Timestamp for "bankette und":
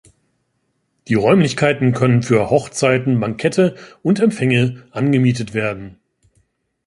3.19-4.19